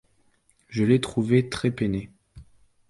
Je 0.67 0.83
l’ai 0.83 0.99
trouvée 0.99 1.47
très-peinée. 1.47 2.09